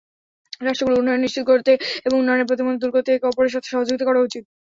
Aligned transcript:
রাষ্ট্রগুলোর 0.61 0.99
উন্নয়ন 1.01 1.23
নিশ্চিত 1.23 1.43
করতে 1.47 1.71
এবং 2.05 2.15
উন্নয়নের 2.17 2.47
প্রতিবন্ধকতা 2.49 2.81
দূর 2.83 2.95
করতে 2.95 3.09
একে 3.11 3.29
অপরের 3.29 3.53
সাথে 3.53 3.67
সহযোগিতা 3.69 4.05
করা 4.07 4.19
উচিত। 4.21 4.43